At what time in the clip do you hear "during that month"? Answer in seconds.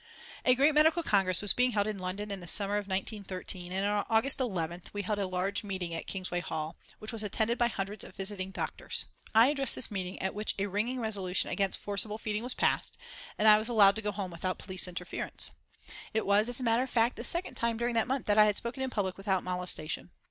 17.77-18.25